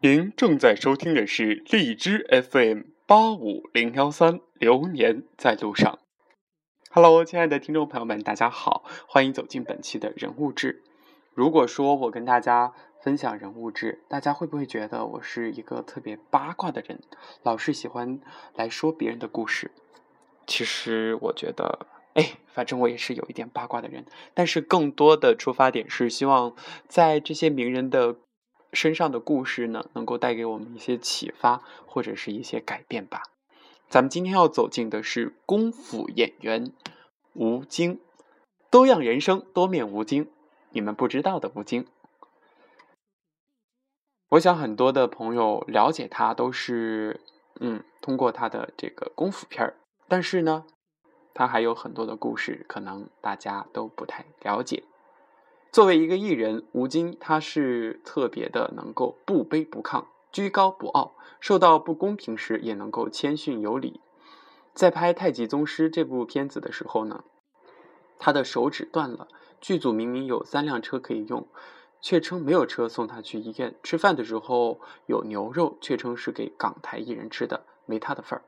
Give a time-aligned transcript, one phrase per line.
[0.00, 5.98] 您正在收听的是荔枝 FM 八五零幺三，流年在路上。
[6.92, 10.84] Hello，亲爱的听众朋友们，大家好，欢迎走进本期的人物志。
[11.34, 12.72] 如果说我跟大家
[13.02, 17.00] 分享人物志，大家会不会觉得我是一个特别八卦的人，
[17.42, 18.20] 老是喜欢
[18.54, 19.72] 来说别人的故事？
[20.46, 26.54] 其实我觉得，哎，反正我也是有一点八卦的人，但是更多的出发点是希望
[26.86, 28.14] 在这些名人的
[28.72, 33.22] 身上的故事呢，能够带给我们一些启发或者是一些改变吧。
[33.88, 36.72] 咱们今天要走进的是功夫演员
[37.32, 38.00] 吴京，
[38.70, 40.30] 多样人生，多面吴京，
[40.70, 41.86] 你们不知道的吴京。
[44.30, 47.18] 我想很多的朋友了解他都是，
[47.60, 49.76] 嗯，通过他的这个功夫片儿，
[50.06, 50.66] 但是呢，
[51.32, 54.82] 他还有很多的故事，可能大家都不太了解。
[55.78, 60.06] 作为一个艺人，吴京他是特别的能够不卑不亢。
[60.32, 64.00] 居高不傲，受到不公平时也能够谦逊有礼。
[64.74, 67.22] 在拍《太极宗师》这部片子的时候呢，
[68.18, 69.28] 他的手指断了，
[69.60, 71.46] 剧组明明有三辆车可以用，
[72.00, 73.76] 却称没有车送他去医院。
[73.84, 78.42] 吃饭的时候有牛肉，却称是给港台艺人吃的，没他的份儿。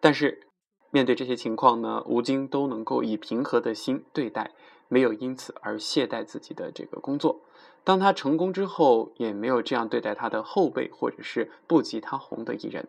[0.00, 0.46] 但是
[0.92, 4.52] 面对这些情况呢，吴京都能够以平和的心对待，
[4.94, 7.40] 没有因此而懈怠自己的这个工作。
[7.82, 12.86] 当他成功之后，也没有这样对待他的后辈或者是不及他红的艺人。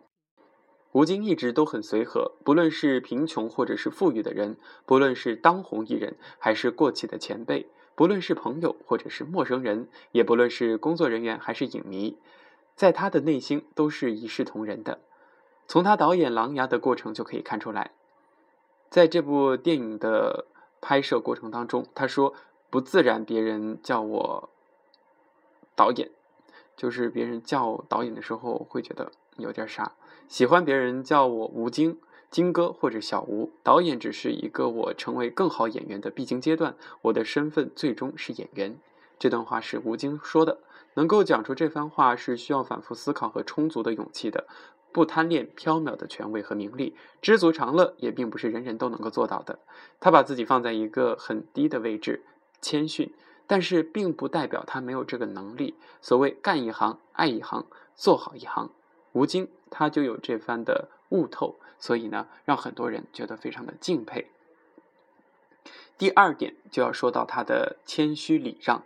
[0.92, 12.16] 吴京一直都很随和，不论是贫穷或者是富裕的人，不论是当红艺人还是过气的前辈，不论是朋友或者是陌生人，也不论是工作人员还是影迷，
[12.76, 15.00] 在他的内心都是一视同仁的。
[15.66, 17.90] 从他导演《狼牙》的过程就可以看出来，
[18.88, 20.46] 在这部电影的
[20.88, 22.32] 拍摄过程当中，他说
[22.70, 24.48] 不自然，别人叫我。
[25.74, 26.12] 导演，
[26.76, 29.94] 就是别人叫导演的时候会觉得有点傻。
[30.28, 31.98] 喜欢别人叫我吴京、
[32.30, 33.50] 京哥或者小吴。
[33.64, 38.78] 导演只是一个我成为更好演员的必经阶段，我的身份最终是演员。
[39.18, 40.60] 这段话是吴京说的。
[40.94, 44.46] 能够讲出这番话是需要反复思考和充足的勇气的。
[44.96, 49.58] 不贪恋缥缈的权位和名利，知足常乐也并不是人人都能够做到的。
[50.00, 52.24] 他把自己放在一个很低的位置，
[52.62, 53.12] 谦逊。
[53.46, 55.74] 但是并不代表他没有这个能力。
[56.00, 58.70] 所谓干一行爱一行，做好一行，
[59.12, 64.28] 吴京他就有这番的悟透，所以呢，让很多人觉得非常的敬佩。
[65.98, 68.82] 第二点就要说到他的谦虚礼让。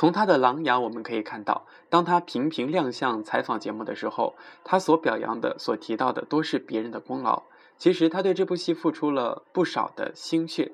[0.00, 4.34] 从他的《琅琊》我们可以看到，当他频频亮相采访节目的时候，
[4.64, 7.42] 他所表扬的、所提到的都是别人的功劳。
[7.76, 10.72] 其实他对这部戏付出了不少的心血，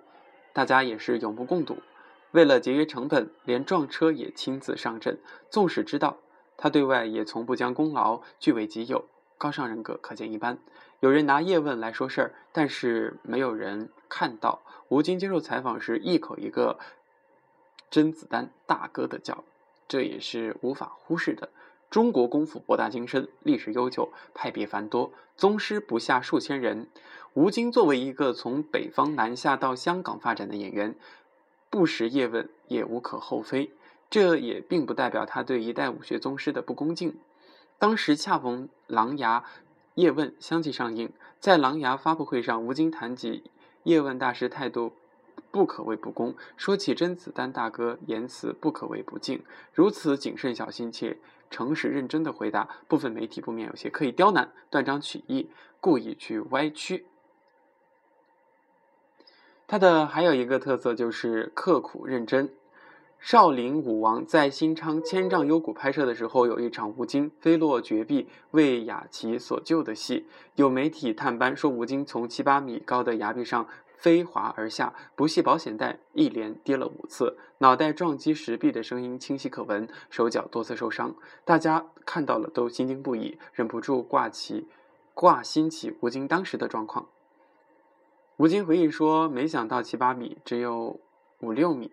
[0.53, 1.79] 大家也是有目共睹。
[2.31, 5.19] 为了节约成本，连撞车也亲自上阵。
[5.51, 6.19] 纵使知道
[6.57, 9.07] 他对外也从不将功劳据为己有，
[9.37, 10.57] 高尚人格可见一斑。
[11.01, 16.79] 有人拿叶问来说事儿，但是没有人看到吴京接受采访时一口一个
[17.91, 19.45] 甄子丹大哥的叫，
[19.89, 21.49] 这也是无法忽视的。
[21.89, 26.89] 中国功夫博大精深，历史悠久，派别繁多，宗师不下数千人。
[27.35, 30.95] 吴京作为一个从北方南下到香港发展的演员。
[31.69, 33.71] 不识叶问也无可厚非，
[34.09, 37.19] 这也并不代表他对一代武学宗师的不恭敬。
[37.79, 39.41] 当时恰逢《狼牙》
[39.95, 43.45] 叶问相继上映，在《狼牙》发布会上，吴京谈及
[43.83, 44.93] 叶问大师态度
[45.51, 49.43] 不可谓不恭，说起甄子丹大哥言辞不可谓不敬，
[49.73, 51.19] 如此谨慎小心且
[51.51, 57.07] 诚实认真的回答，部分媒体不免有些刻意刁难、断章取义，故意去歪曲。
[59.67, 62.51] 他的还有一个特色就是刻苦认真。
[63.19, 70.27] 少林武王在新昌千丈幽谷拍摄的时候，有一场吴京飞落绝壁为雅琪所救的戏。
[70.55, 81.15] 有媒体探班说，吴京从七八米高的崖壁上飞滑而下，不系保险带，一连跌了五次，脑袋撞击石壁的声音清晰可闻，手脚多次受伤。
[81.45, 84.69] 大家看到了都心惊不已，忍不住挂起
[85.15, 87.09] 挂心起吴京当时的状况。
[88.37, 91.01] 吴京回忆说：“没想到七八米，只有
[91.41, 91.93] 五六米。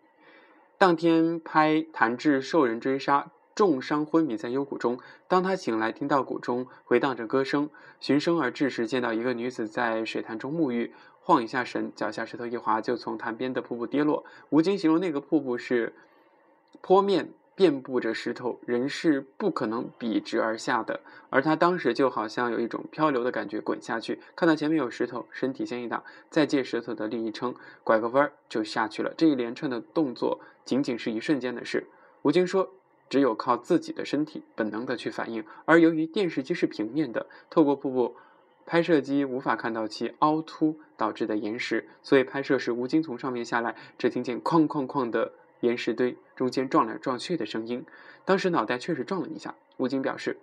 [0.77, 4.99] 当天拍谭志受人追杀，重伤昏迷在幽谷中。
[5.27, 7.69] 当他醒来，听到谷中回荡着歌声，
[7.99, 14.23] 循声而至时，见到一个女子在水潭中沐浴，晃一下神，脚下石头一滑，就从潭边的瀑布跌落。
[14.49, 15.93] 吴京形容那个瀑布是
[16.81, 27.53] 坡面。”遍布着石头，人是不可能笔直而下的，而他当时就好像有一种漂流的感觉，滚下去，看到前面有石头，身体先一挡，再借石头的力一撑，
[27.83, 29.13] 拐个弯儿就下去了。
[29.15, 31.85] 这一连串的动作仅仅是一瞬间的事。
[32.23, 32.73] 吴京说
[33.13, 35.45] ：“只有靠自己的身体本能的去反应。
[35.65, 38.15] 而由于电视机是平面的，透过瀑布，
[38.65, 47.85] 拍摄机无法看到其凹凸导致的岩石，所以拍摄时吴京从上面下来，只听见哐哐哐的岩石堆中间撞来撞去的声音。
[48.25, 49.53] 当时脑袋确实撞了一下。
[49.77, 50.39] 吴京表示，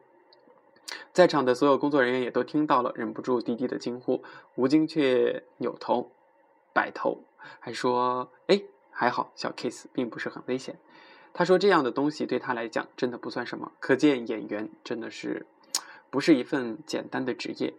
[1.13, 4.23] 在场的所有工作人员也都听到了，忍不住低低的惊呼。
[4.55, 6.13] 吴京却扭头
[6.73, 7.25] 摆头，
[7.59, 8.63] 还说：“哎。”
[8.93, 10.77] 还好，小 case 并不是很危险。
[11.33, 15.47] 他说：“这样的东西对他来讲真的不算什么。”可见演员真的是
[16.11, 17.75] 不是一份简单的职业。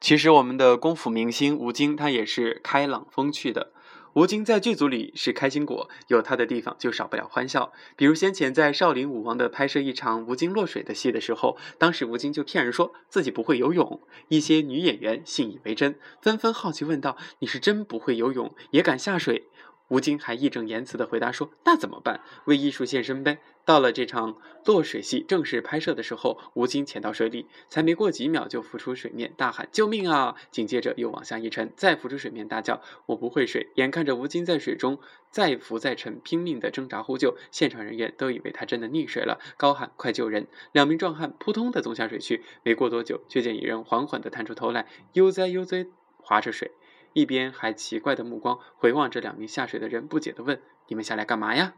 [0.00, 3.72] 其实我们的功夫明星吴京，他也是开朗风趣的。
[4.14, 7.72] 吴京在剧组里是开心果，有他的地方就少不了欢笑。
[7.94, 19.46] 比如先前在《少林武王》的拍摄一场吴京落水的戏的时候，当时吴京就骗人说自己不会游泳，一些女演员信以为真，纷纷好奇问道：“你是真不会游泳，也敢下水？”
[19.90, 22.20] 吴京还义正言辞地回答说：“那怎么办？
[22.44, 35.00] 为艺术献身呗。”到了这场落水戏正式拍摄的时候，吴京潜到水里，才没过几秒就浮出水面，大喊：“救命啊！”紧接着又往下一沉，再浮出水面，大叫：“我不会水！”眼看着吴京在水中
[35.32, 46.70] 再浮再沉，拼命的挣扎呼救，现场人员都以为他真的溺水了，高喊：“快救人！”两名壮汉扑通的走下水去，没过多久，却见一人缓缓地探出头来，悠哉悠哉划着水。
[47.12, 51.74] 一边还奇怪的目光回望着两名下水的人，不解的问：“你们下来干嘛呀？”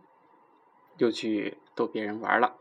[0.98, 2.56] 又去逗别人玩了。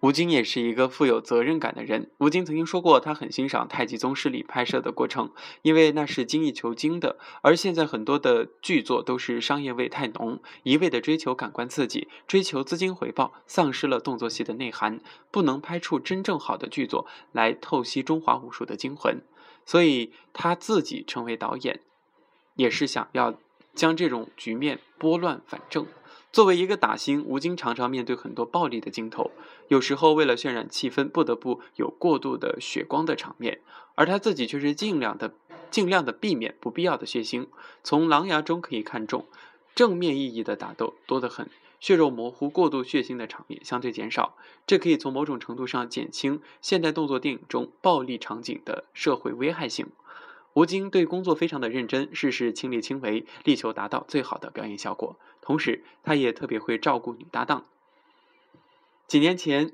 [0.00, 2.10] 吴京也是一个富有责任感的人。
[2.16, 5.30] 吴京曾经说过，他很欣赏《太极宗师》里拍摄的过程，
[5.60, 7.18] 因为那是精益求精的。
[7.42, 19.20] 而现在很多的剧作都是商业味太浓，一味的追求感官刺激，追求资金回报，丧失了动作戏的内涵，不能拍出真正好的剧作来透析中华武术的精魂。
[19.70, 21.78] 所以他自己成为导演，
[22.56, 23.38] 也是想要
[23.72, 25.86] 将这种局面拨乱反正。
[26.32, 29.30] 作为一个打星，吴京常常面对很多暴力的镜头，
[29.68, 33.60] 有时候为了渲染气氛，不得不有过度的血光的场面，
[33.94, 35.34] 而他自己却是尽量的、
[35.70, 37.46] 尽量的避免不必要的血腥。
[37.84, 39.24] 从《狼牙》中可以看中，
[39.76, 41.48] 正面意义的打斗多得很。
[41.80, 44.36] 血肉模糊、过度血腥的场面相对减少，
[44.66, 49.88] 这可以从某种程度上减轻现代动作电影中暴力场景的社会危害性。
[50.52, 55.16] 吴京对工作非常的认真，事事亲力亲为，力求达到最好的表演效果。
[55.40, 57.64] 同时，他也特别会照顾女搭档。
[59.06, 59.72] 几年前，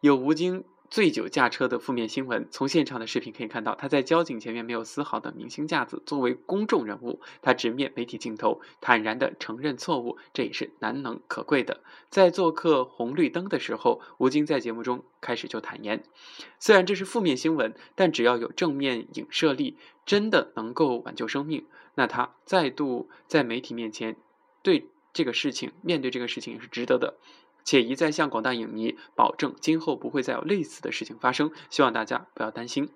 [0.00, 0.64] 有吴京。
[0.90, 6.02] 醉酒驾车的负面新闻，从现场的视频可以看到，他在交警前面没有丝毫的明星架子。
[6.06, 11.82] 作为公众人物，他直面媒体镜头，坦然地承认错误，这也是难能可贵的。
[12.08, 16.04] 在做客红绿灯的时候，吴京在节目中开始就坦言，
[16.58, 24.16] 虽然这是负面新闻，但只要有正面影射力，真的能够挽救生命，那他再度在媒体面前
[24.62, 27.16] 对这个事情面对这个事情也是值得的。
[27.66, 32.88] 且一再向广大影迷保证，今后不会再有类似的事情发生，希望大家不要担心。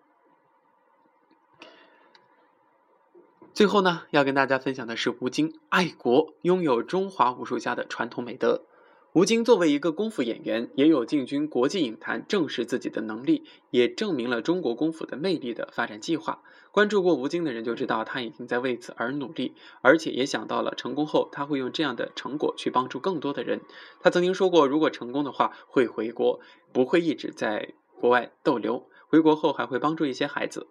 [3.53, 8.63] 最后呢，要跟大家分享的是吴京爱国，拥有中华武术家的传统美德。
[9.13, 16.43] 吴京作为一个功夫演员，也有进军国际影坛、正视自己的能力，也证明了中国功夫的魅力的发展计划。
[16.71, 23.63] 关注过吴京的人就知道，他已经在为此而努力，而且也想到了成功后他会用这样的成果去帮助更多的人。
[24.01, 26.39] 他曾经说过，如果成功的话，会回国，
[26.73, 28.87] 不会一直在国外逗留。
[29.09, 30.69] 回国后还会帮助一些孩子。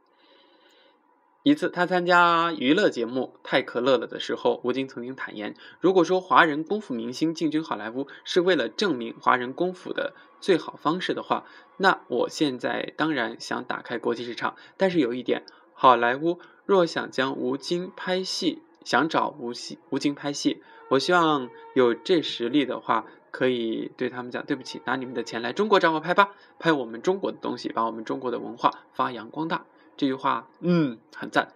[1.42, 11.46] 一次，他参加娱乐节目《太可乐了》的时候，吴京曾经坦言：“如果说华人功夫明星进军好莱坞是为了证明华人功夫的最好方式的话，
[11.78, 14.58] 那我现在当然想打开国际市场。
[14.76, 29.66] 但是有一点，好莱坞若想将吴京拍戏，想找吴戏吴京拍戏，我希望有这实力的话，可以对他们讲：对不起，拿你们的钱来中国找我拍吧，拍我们中国的东西，把我们中国的文化发扬光大。”
[30.00, 31.52] 这句话，嗯，很赞。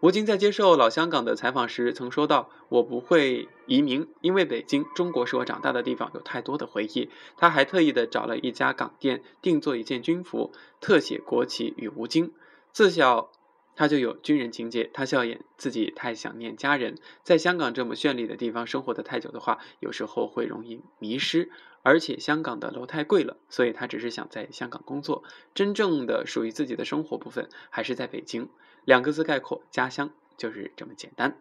[0.00, 12.32] 吴京在接受老香港的采访时曾说道：“我不会移民，因为北京，中国是我长大的地方，有太多的回忆。”他还特意的找了一家港店定做一件军服，特写国旗与吴京。
[12.72, 13.30] 自小
[13.74, 21.50] 他就有军人情节，他笑言自己太想念家人，在香港这么绚丽的地方生活的太久的话，有时候会容易迷失。
[21.86, 25.22] 而且香港的楼太贵了，所以他只是想在香港工作。
[25.54, 28.48] 真正的属于自己的生活部分还是在北京。
[28.84, 31.38] 两个字概括，家乡就是这么简单。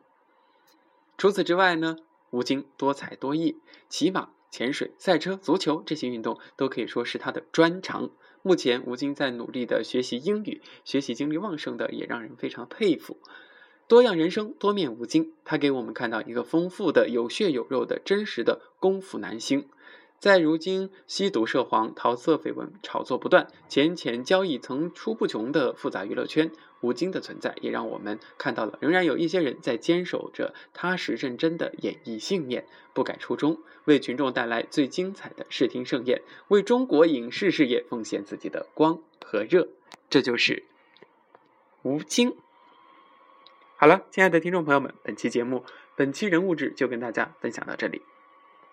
[1.18, 1.98] 除此之外呢，
[2.30, 3.58] 吴京多才多艺，
[3.90, 8.12] 骑马、潜水、赛车、足球这些运动都可以说是他的专长。
[8.44, 13.18] 目前吴京在努力的学习英语，学习精力旺盛的也让人非常佩服。
[13.88, 19.68] 多样人生，多面吴京，他给我们看到一个丰富的、有血有肉的真实的功夫男星。
[20.26, 26.52] 在如今吸毒涉黄、桃色绯闻炒作不断、钱钱交易层出不穷的复杂娱乐圈，
[26.82, 39.68] 吴京的存在也让我们看到了，仍然有一些人在坚守着踏实认真的演艺信念，不改初衷，为群众带来最精彩的视听盛宴，为中国影视事业奉献自己的光和热。
[40.10, 40.64] 这就是
[41.84, 42.36] 吴京。
[43.76, 45.64] 好了，亲爱的听众朋友们，本期节目、
[45.96, 48.02] 本期人物志就跟大家分享到这里。